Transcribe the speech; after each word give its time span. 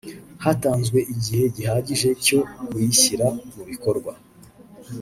hatanzwe 0.43 0.99
igihe 1.13 1.43
gihagije 1.55 2.09
cyo 2.25 2.39
kuyashyira 2.67 3.27
mu 3.53 3.63
bikorwa 3.69 4.13